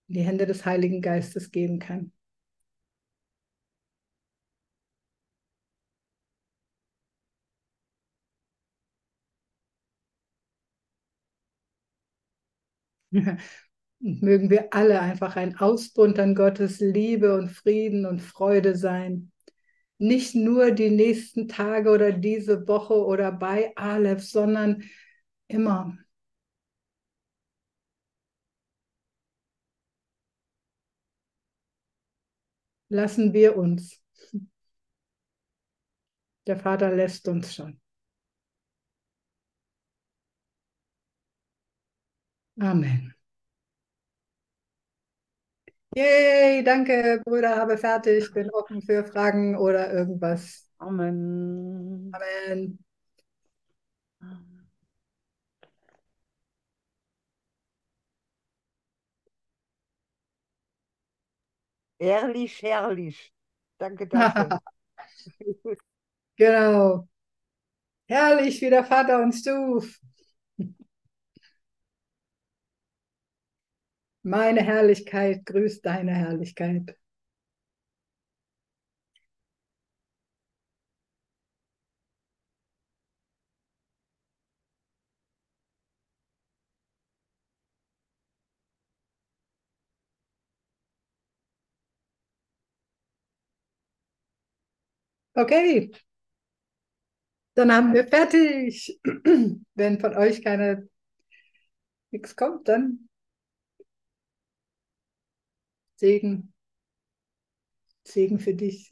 [0.08, 2.12] in die Hände des Heiligen Geistes geben kann.
[14.02, 19.31] Und mögen wir alle einfach ein Ausbund an Gottes Liebe und Frieden und Freude sein
[20.02, 24.84] nicht nur die nächsten Tage oder diese Woche oder bei Aleph, sondern
[25.48, 25.98] immer.
[32.90, 34.00] Lassen wir uns.
[36.46, 37.82] Der Vater lässt uns schon.
[42.62, 43.14] Amen.
[45.96, 48.34] Yay, danke, Brüder, habe fertig.
[48.34, 50.68] Bin offen für Fragen oder irgendwas.
[50.78, 52.12] Amen.
[52.14, 52.80] Amen.
[62.00, 63.34] Ehrlich, herrlich.
[63.78, 64.54] Danke dafür.
[66.38, 67.08] genau.
[68.08, 70.00] Herrlich, wie der Vater uns schuf.
[74.24, 76.98] Meine Herrlichkeit grüßt deine Herrlichkeit.
[95.38, 95.92] Okay,
[97.56, 99.00] dann haben wir fertig.
[99.76, 100.88] Wenn von euch keine
[102.12, 103.10] nichts kommt, dann
[106.02, 106.52] Segen.
[108.04, 108.92] Segen für dich.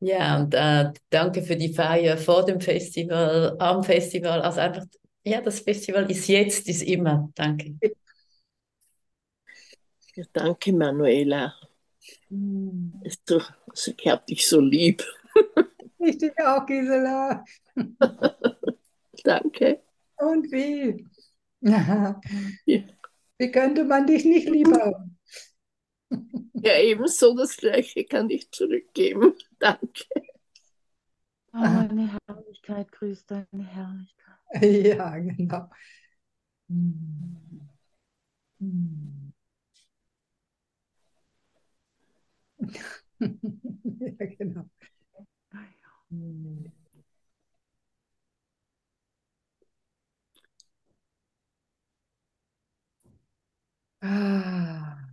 [0.00, 4.42] Ja, und äh, danke für die Feier vor dem Festival, am Festival.
[4.42, 4.84] Also einfach,
[5.24, 7.30] ja, das Festival ist jetzt, ist immer.
[7.34, 7.76] Danke.
[10.16, 11.54] Ja, danke, Manuela.
[13.02, 15.04] Ist so, also ich habe dich so lieb.
[15.98, 17.44] Ich dich auch, Gisela.
[19.24, 19.80] danke.
[20.16, 21.06] Und wie?
[21.64, 22.20] Ja.
[23.38, 25.18] Wie könnte man dich nicht lieb haben?
[26.54, 29.34] Ja, ebenso das Gleiche kann ich zurückgeben.
[29.58, 30.04] Danke.
[31.52, 34.34] Oh, meine Herrlichkeit grüßt deine Herrlichkeit.
[34.62, 35.70] Ja, genau.
[36.68, 37.68] Hm.
[38.60, 39.32] Hm.
[43.20, 44.64] ja, genau.
[54.04, 55.03] ああ。